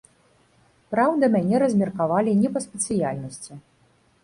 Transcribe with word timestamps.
Праўда, 0.93 1.23
мяне 1.35 1.55
размеркавалі 1.65 2.31
не 2.41 2.49
па 2.57 2.65
спецыяльнасці. 2.67 3.63